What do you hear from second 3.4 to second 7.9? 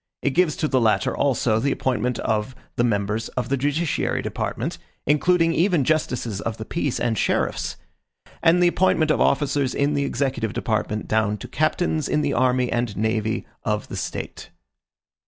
the judiciary department, including even justices of the peace and sheriffs;